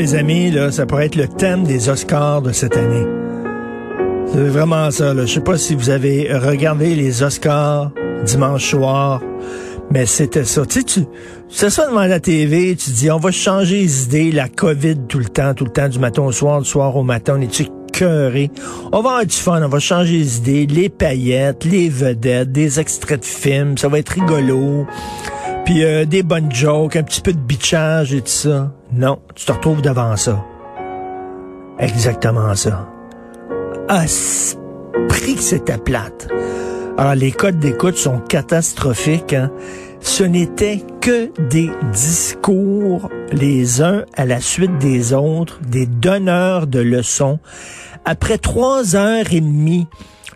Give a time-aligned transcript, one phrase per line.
[0.00, 3.06] les amis, là, ça pourrait être le thème des Oscars de cette année.
[4.32, 5.12] C'est vraiment ça.
[5.12, 5.26] Là.
[5.26, 7.90] Je sais pas si vous avez regardé les Oscars
[8.24, 9.20] dimanche soir,
[9.90, 10.64] mais c'était ça.
[10.64, 11.00] Tu sais, tu,
[11.50, 15.18] tu ça devant la TV, tu dis, on va changer les idées, la COVID tout
[15.18, 17.66] le temps, tout le temps, du matin au soir, du soir au matin, on est-tu
[17.92, 18.50] cœuré?
[18.92, 22.80] On va avoir du fun, on va changer les idées, les paillettes, les vedettes, des
[22.80, 24.86] extraits de films, ça va être rigolo.
[25.70, 28.72] Puis euh, des bonnes jokes, un petit peu de bitchage et tout ça.
[28.92, 30.44] Non, tu te retrouves devant ça.
[31.78, 32.88] Exactement ça.
[33.88, 34.04] Ah,
[35.08, 36.26] prix que c'était plate.
[36.98, 39.32] Alors, les codes d'écoute sont catastrophiques.
[39.32, 39.52] Hein?
[40.00, 46.80] Ce n'était que des discours, les uns à la suite des autres, des donneurs de
[46.80, 47.38] leçons.
[48.04, 49.86] Après trois heures et demie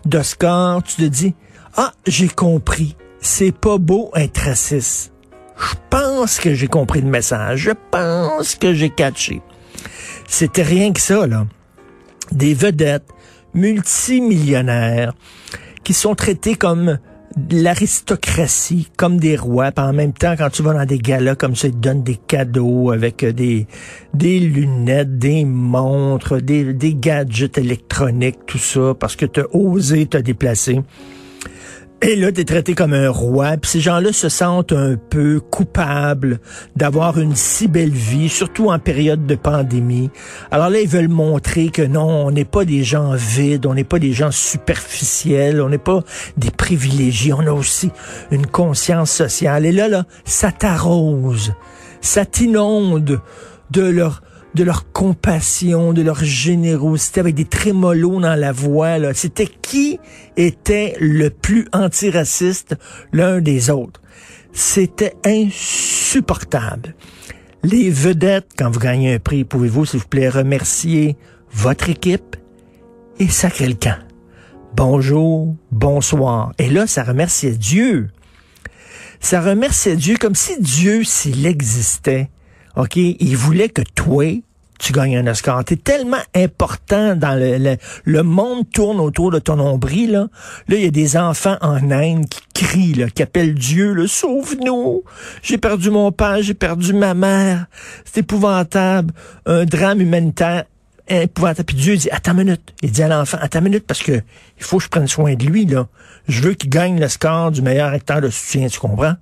[0.05, 1.35] d'Oscar, tu te dis,
[1.75, 2.95] ah, j'ai compris.
[3.19, 5.11] C'est pas beau être raciste.
[5.57, 7.59] Je pense que j'ai compris le message.
[7.59, 9.41] Je pense que j'ai catché.
[10.27, 11.45] C'était rien que ça, là.
[12.31, 13.07] Des vedettes
[13.53, 15.13] multimillionnaires
[15.83, 16.97] qui sont traités comme
[17.51, 19.71] l'aristocratie, comme des rois.
[19.71, 22.03] Puis en même temps, quand tu vas dans des galas comme ça, ils te donnent
[22.03, 23.67] des cadeaux avec des,
[24.13, 30.05] des lunettes, des montres, des, des gadgets électroniques, tout ça, parce que tu as osé
[30.05, 30.81] te déplacer.
[32.01, 33.57] Et là, tu es traité comme un roi.
[33.57, 36.39] Puis ces gens-là se sentent un peu coupables
[36.75, 40.11] d'avoir une si belle vie, surtout en période de pandémie.
[40.51, 43.85] Alors là, ils veulent montrer que non, on n'est pas des gens vides, on n'est
[43.85, 46.03] pas des gens superficiels, on n'est pas
[46.37, 47.91] des privilégiés, on a aussi
[48.29, 49.65] une conscience sociale.
[49.65, 51.53] Et là, là, ça t'arrose,
[52.01, 53.21] ça t'inonde
[53.71, 54.21] de leur
[54.55, 59.13] de leur compassion, de leur générosité, avec des trémolos dans la voix.
[59.13, 59.99] C'était qui
[60.37, 62.75] était le plus antiraciste?
[63.11, 64.01] L'un des autres.
[64.53, 66.95] C'était insupportable.
[67.63, 71.17] Les vedettes, quand vous gagnez un prix, pouvez-vous, s'il vous plaît, remercier
[71.51, 72.37] votre équipe?
[73.19, 73.97] Et sacrer le camp.
[74.75, 76.51] Bonjour, bonsoir.
[76.59, 78.09] Et là, ça remerciait Dieu.
[79.21, 82.29] Ça remerciait Dieu comme si Dieu, s'il existait,
[82.75, 84.41] OK, il voulait que toi,
[84.79, 85.63] tu gagnes un Oscar.
[85.63, 90.11] T'es tellement important dans le, le, monde tourne autour de ton nombril.
[90.11, 90.27] Là,
[90.67, 94.07] là il y a des enfants en Inde qui crient, là, qui appellent Dieu, le
[94.07, 95.03] sauve-nous.
[95.41, 97.67] J'ai perdu mon père, j'ai perdu ma mère.
[98.03, 99.13] C'est épouvantable.
[99.45, 100.65] Un drame humanitaire
[101.07, 101.65] épouvantable.
[101.65, 102.73] Puis Dieu dit, attends une minute.
[102.81, 104.11] Il dit à l'enfant, attends une minute, parce que
[104.57, 105.87] il faut que je prenne soin de lui, là.
[106.27, 109.13] Je veux qu'il gagne le score du meilleur acteur de soutien, tu comprends?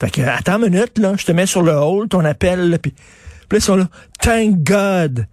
[0.00, 2.92] Fait que, attends une minute, là, je te mets sur le hall, ton appel, puis,
[2.92, 3.00] puis
[3.50, 3.88] là, ils sont là,
[4.20, 5.26] thank God.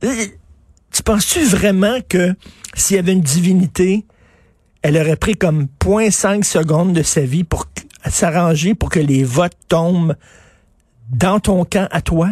[0.00, 2.34] Tu penses-tu vraiment que
[2.74, 4.04] s'il y avait une divinité,
[4.82, 7.66] elle aurait pris comme 0.5 secondes de sa vie pour
[8.08, 10.16] s'arranger pour que les votes tombent
[11.10, 12.30] dans ton camp à toi?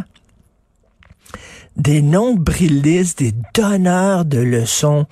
[1.77, 5.07] Des nombrilistes, des donneurs de leçons,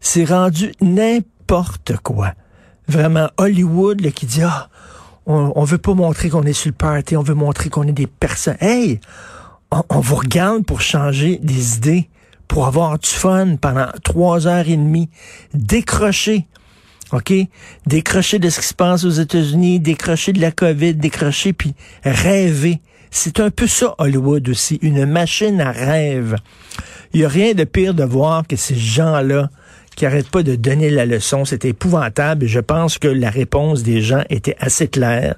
[0.00, 2.32] c'est rendu n'importe quoi.
[2.88, 4.70] Vraiment, Hollywood là, qui dit, ah,
[5.28, 7.92] on, on veut pas montrer qu'on est sur le party, on veut montrer qu'on est
[7.92, 8.56] des personnes.
[8.60, 8.98] Hey,
[9.70, 12.08] on, vous regarde pour changer des idées,
[12.48, 15.10] pour avoir du fun pendant trois heures et demie,
[15.54, 16.46] décrocher.
[17.12, 17.32] OK?
[17.86, 22.80] Décrocher de ce qui se passe aux États-Unis, décrocher de la COVID, décrocher, puis rêver.
[23.10, 26.36] C'est un peu ça, Hollywood aussi, une machine à rêve.
[27.12, 29.50] Il n'y a rien de pire de voir que ces gens-là
[29.98, 31.44] qui arrête pas de donner la leçon.
[31.44, 35.34] C'était épouvantable je pense que la réponse des gens était assez claire.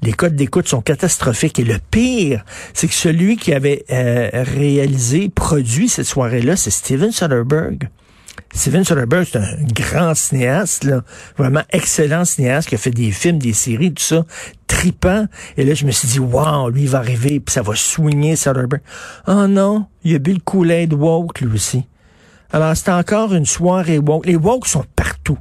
[0.00, 5.28] Les codes d'écoute sont catastrophiques et le pire, c'est que celui qui avait euh, réalisé,
[5.28, 7.88] produit cette soirée-là, c'est Steven Soderbergh.
[8.54, 11.02] Steven Soderbergh, c'est un grand cinéaste, là,
[11.36, 14.24] vraiment excellent cinéaste qui a fait des films, des séries, tout ça,
[14.68, 15.26] tripant.
[15.56, 18.36] Et là, je me suis dit, wow, lui, il va arriver, puis ça va soigner
[18.36, 18.82] Soderbergh.
[19.26, 21.86] Oh non, il a bu le Kool-Aid woke, lui aussi.
[22.52, 24.26] Alors, c'est encore une soirée woke.
[24.26, 25.38] Les woke sont partout.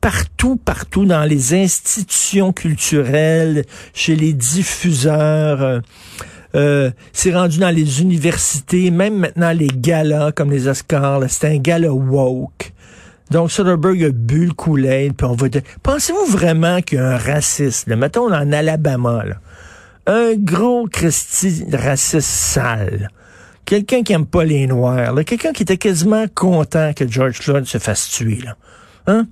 [0.00, 3.64] Partout, partout, dans les institutions culturelles,
[3.94, 5.62] chez les diffuseurs.
[5.62, 5.80] Euh,
[6.54, 11.22] euh, c'est rendu dans les universités, même maintenant les galas comme les Oscars.
[11.28, 12.72] C'est un gala woke.
[13.30, 17.18] Donc, Soderbergh a bu le puis on va dire, pensez-vous vraiment qu'il y a un
[17.18, 19.36] raciste, là, mettons en Alabama, là,
[20.06, 23.10] un gros Christy raciste sale,
[23.68, 27.76] quelqu'un qui aime pas les Noirs, quelqu'un qui était quasiment content que George Floyd se
[27.76, 28.40] fasse tuer.
[29.06, 29.26] Hein?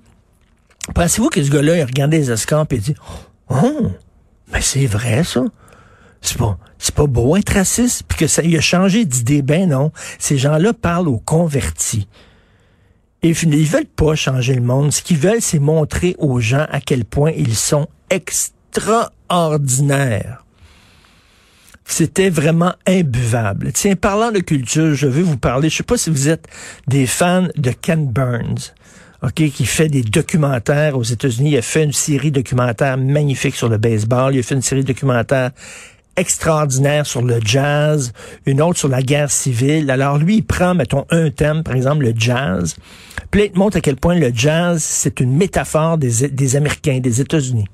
[0.95, 2.95] Pensez-vous que ce gars-là, il regardait les Oscars et dit,
[3.49, 3.93] oh,
[4.53, 5.43] mais c'est vrai, ça.
[6.21, 9.41] C'est pas, c'est pas beau être raciste, puis que ça il a changé d'idée.
[9.41, 9.91] Ben non.
[10.19, 12.07] Ces gens-là parlent aux convertis.
[13.23, 14.93] Et ils veulent pas changer le monde.
[14.93, 20.45] Ce qu'ils veulent, c'est montrer aux gens à quel point ils sont extraordinaires.
[21.87, 23.73] C'était vraiment imbuvable.
[23.73, 26.47] Tiens, parlant de culture, je vais vous parler, je sais pas si vous êtes
[26.89, 28.73] des fans de Ken Burns.
[29.23, 31.53] OK, qui fait des documentaires aux États-Unis.
[31.53, 34.35] Il a fait une série documentaire magnifique sur le baseball.
[34.35, 35.53] Il a fait une série documentaire
[36.17, 38.13] extraordinaire sur le jazz,
[38.47, 39.91] une autre sur la guerre civile.
[39.91, 42.77] Alors lui, il prend, mettons, un thème, par exemple le jazz,
[43.31, 47.21] puis il montre à quel point le jazz, c'est une métaphore des, des Américains, des
[47.21, 47.67] États-Unis.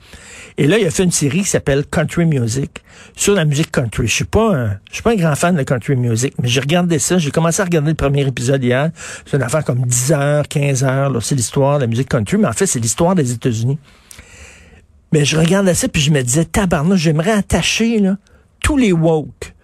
[0.59, 2.83] Et là, il a fait une série qui s'appelle Country Music
[3.17, 4.07] sur la musique country.
[4.07, 6.61] Je suis pas un, je suis pas un grand fan de country music, mais j'ai
[6.61, 7.19] regardé ça.
[7.19, 8.91] J'ai commencé à regarder le premier épisode hier.
[9.27, 11.23] C'est une affaire comme 10 heures, 15 heures.
[11.23, 13.79] C'est l'histoire de la musique country, mais en fait, c'est l'histoire des États-Unis.
[15.13, 18.17] Mais je regardais ça, puis je me disais, tabarnak, j'aimerais attacher, là,
[18.63, 19.55] tous les woke,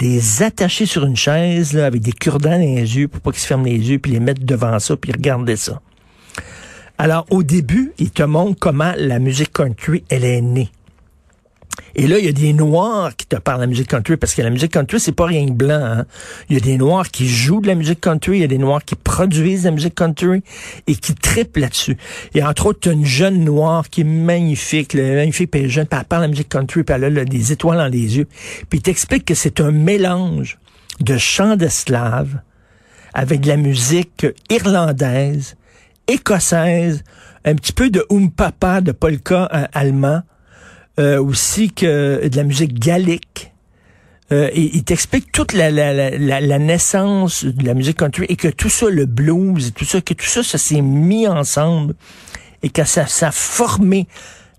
[0.00, 3.40] les attacher sur une chaise là, avec des cure-dents dans les yeux pour pas qu'ils
[3.40, 5.80] se ferment les yeux, puis les mettre devant ça, puis regarder ça.
[6.98, 10.70] Alors, au début, il te montre comment la musique country, elle est née.
[11.96, 14.34] Et là, il y a des noirs qui te parlent de la musique country, parce
[14.34, 15.80] que la musique country, c'est pas rien de blanc.
[15.82, 16.06] Hein.
[16.48, 18.58] Il y a des noirs qui jouent de la musique country, il y a des
[18.58, 20.42] noirs qui produisent de la musique country
[20.86, 21.96] et qui trippent là-dessus.
[22.34, 26.04] Et entre autres, tu une jeune noire qui est magnifique, magnifique, puis elle jeune, elle
[26.04, 28.26] parle de la musique country, puis elle a des étoiles dans les yeux.
[28.68, 30.58] Puis il t'explique que c'est un mélange
[31.00, 32.40] de chants d'esclaves
[33.14, 35.56] avec de la musique irlandaise,
[36.08, 37.04] écossaise,
[37.44, 38.04] un petit peu de
[38.36, 40.22] papa de polka euh, allemand,
[40.98, 43.52] euh, aussi que de la musique gallique.
[44.32, 48.36] Euh, et il t'explique toute la, la, la, la, naissance de la musique country et
[48.36, 51.94] que tout ça, le blues et tout ça, que tout ça, ça s'est mis ensemble
[52.62, 54.06] et que ça, ça a formé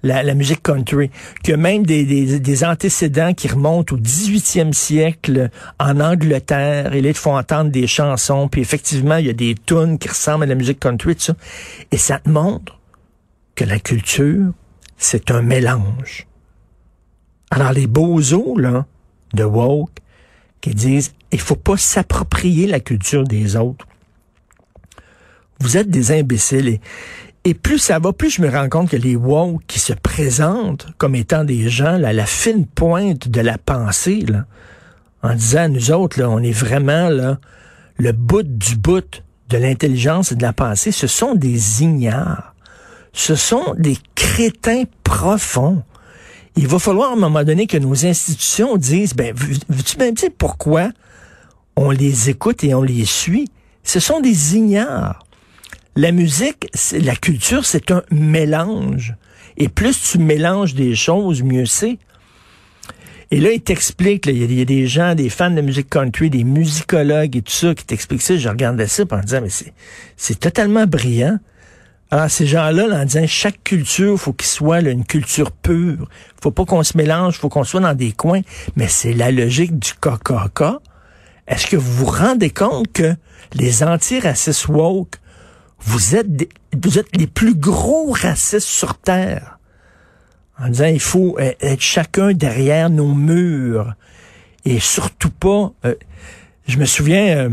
[0.05, 1.09] la, la musique country,
[1.43, 5.49] que même des, des, des, antécédents qui remontent au 18e siècle
[5.79, 9.55] en Angleterre, et là, ils font entendre des chansons, puis effectivement, il y a des
[9.65, 11.35] tunes qui ressemblent à la musique country, tout ça.
[11.91, 12.79] Et ça te montre
[13.55, 14.51] que la culture,
[14.97, 16.27] c'est un mélange.
[17.51, 18.85] Alors, les beaux-os, là,
[19.33, 19.99] de woke,
[20.61, 23.85] qui disent, il faut pas s'approprier la culture des autres.
[25.59, 26.79] Vous êtes des imbéciles.
[27.43, 30.87] Et, plus ça va, plus je me rends compte que les woke qui se présentent
[30.97, 34.25] comme étant des gens, là, la fine pointe de la pensée,
[35.21, 37.39] en disant, nous autres, on est vraiment, là,
[37.97, 42.54] le bout du bout de l'intelligence et de la pensée, ce sont des ignares
[43.15, 45.81] ce sont des crétins profonds.
[46.57, 50.29] Il va falloir à un moment donné que nos institutions disent, ben, veux-tu même dire
[50.37, 50.89] pourquoi
[51.77, 53.47] on les écoute et on les suit?
[53.83, 55.23] Ce sont des ignares.
[55.95, 59.15] La musique, la culture, c'est un mélange.
[59.55, 61.97] Et plus tu mélanges des choses, mieux c'est.
[63.31, 66.43] Et là, il t'explique, il y, a des gens, des fans de musique country, des
[66.43, 68.35] musicologues et tout ça qui t'expliquent ça.
[68.35, 69.71] Je regardais ça en disant, mais
[70.17, 71.39] c'est totalement brillant.
[72.15, 76.07] Alors, ces gens-là, en disant chaque culture, faut qu'il soit une culture pure.
[76.41, 78.39] Faut pas qu'on se mélange, faut qu'on soit dans des coins.
[78.77, 80.79] Mais c'est la logique du KKK.
[81.45, 83.13] Est-ce que vous vous rendez compte que
[83.53, 85.17] les anti-racistes woke,
[85.81, 86.27] vous êtes,
[86.81, 89.59] vous êtes les plus gros racistes sur Terre?
[90.57, 93.93] En disant, il faut euh, être chacun derrière nos murs.
[94.63, 95.73] Et surtout pas...
[95.83, 95.95] Euh,
[96.65, 97.35] je me souviens...
[97.39, 97.49] Euh,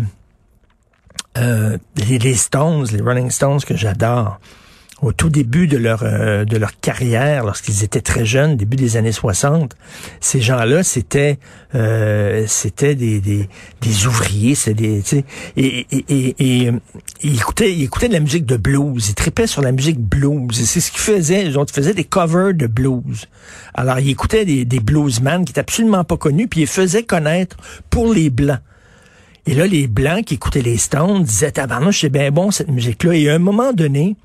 [1.39, 4.39] euh, les, Stones, les Rolling Stones que j'adore,
[5.01, 8.97] au tout début de leur euh, de leur carrière, lorsqu'ils étaient très jeunes, début des
[8.97, 9.75] années 60,
[10.21, 11.39] ces gens-là, c'était
[11.75, 12.47] euh,
[12.81, 12.95] des,
[13.81, 15.25] des, ouvriers, c'est des et,
[15.57, 16.73] et, et, et
[17.23, 20.53] ils écoutaient ils écoutaient de la musique de blues, ils tripaient sur la musique blues,
[20.53, 23.27] c'est ce qu'ils faisaient, ils, ont, faisaient des covers de blues.
[23.75, 27.57] Alors ils écoutaient des, des bluesmen qui étaient absolument pas connus, puis ils faisaient connaître
[27.91, 28.61] pour les blancs.
[29.47, 33.15] Et là, les Blancs qui écoutaient les Stones disaient, tabarnouche, c'est bien bon cette musique-là.
[33.15, 34.17] Et à un moment donné,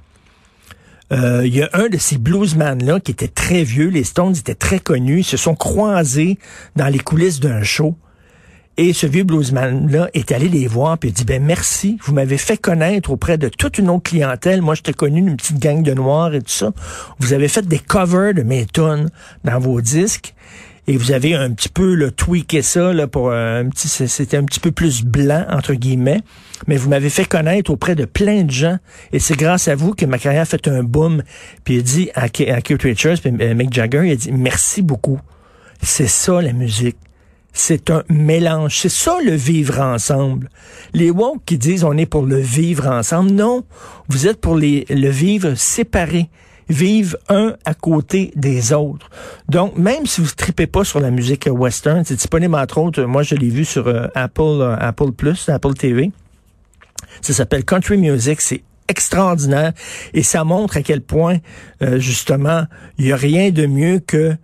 [1.12, 4.56] euh, il y a un de ces bluesmen-là qui était très vieux, les Stones étaient
[4.56, 6.38] très connus, se sont croisés
[6.76, 7.96] dans les coulisses d'un show.
[8.80, 12.38] Et ce vieux bluesman-là est allé les voir puis il dit ben merci, vous m'avez
[12.38, 14.62] fait connaître auprès de toute une autre clientèle.
[14.62, 16.72] Moi, j'étais connu d'une petite gang de noirs et tout ça.
[17.18, 19.10] Vous avez fait des covers de mes tunes
[19.44, 20.36] dans vos disques
[20.88, 24.44] et vous avez un petit peu le tweaké ça là pour un petit c'était un
[24.44, 26.22] petit peu plus blanc entre guillemets.
[26.66, 28.78] Mais vous m'avez fait connaître auprès de plein de gens.
[29.12, 31.24] Et c'est grâce à vous que ma carrière a fait un boom.
[31.66, 34.82] Puis il dit à, à Keith Richards puis euh, Mick Jagger il a dit merci
[34.82, 35.20] beaucoup.
[35.82, 36.98] C'est ça la musique.
[37.52, 38.78] C'est un mélange.
[38.80, 40.50] C'est ça le vivre ensemble.
[40.94, 43.64] Les woke qui disent on est pour le vivre ensemble, non,
[44.08, 46.30] vous êtes pour les, le vivre séparé
[46.70, 49.10] vivent un à côté des autres.
[49.50, 53.24] Donc, même si vous tripez pas sur la musique western, c'est disponible entre autres, moi
[53.24, 56.12] je l'ai vu sur euh, Apple, euh, Apple Plus, Apple TV.
[57.22, 59.74] Ça s'appelle Country Music, c'est extraordinaire
[60.14, 61.38] et ça montre à quel point,
[61.82, 62.64] euh, justement,
[62.98, 64.36] il n'y a rien de mieux que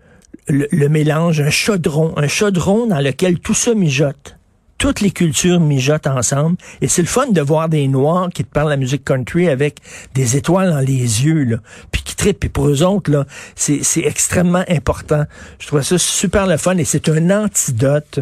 [0.48, 4.38] le, le, mélange, un chaudron, un chaudron dans lequel tout ça mijote
[4.84, 6.58] toutes les cultures mijotent ensemble.
[6.82, 9.77] Et c'est le fun de voir des Noirs qui te parlent la musique country avec
[10.13, 11.58] des étoiles dans les yeux, là,
[11.89, 12.46] puis qui.
[12.46, 15.25] Et pour eux autres, là, c'est, c'est extrêmement important.
[15.60, 18.20] Je trouve ça super le fun et c'est un antidote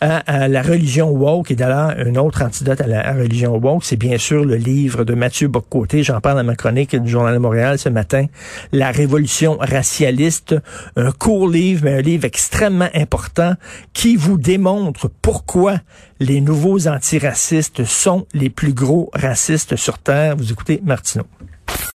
[0.00, 1.50] à, la religion woke.
[1.50, 5.14] Et d'ailleurs, un autre antidote à la religion woke, c'est bien sûr le livre de
[5.14, 6.02] Mathieu Boccoté.
[6.02, 8.26] J'en parle dans ma chronique du Journal de Montréal ce matin.
[8.72, 10.54] La révolution racialiste.
[10.96, 13.54] Un court livre, mais un livre extrêmement important
[13.92, 15.78] qui vous démontre pourquoi
[16.20, 20.36] les nouveaux antiracistes sont les plus gros racistes sur Terre.
[20.36, 21.24] Vous écoutez Martineau.